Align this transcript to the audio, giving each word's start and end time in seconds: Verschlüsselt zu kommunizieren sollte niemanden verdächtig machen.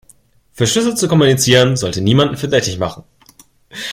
Verschlüsselt 0.51 0.97
zu 0.97 1.07
kommunizieren 1.07 1.77
sollte 1.77 2.01
niemanden 2.01 2.35
verdächtig 2.35 2.79
machen. 2.79 3.03